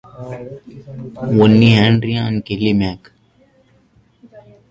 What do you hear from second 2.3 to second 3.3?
Kelly Mac.